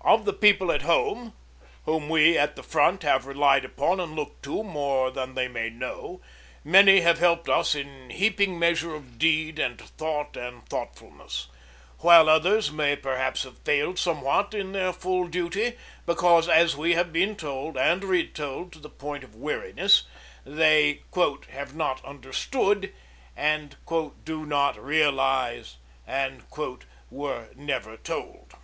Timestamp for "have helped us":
7.02-7.74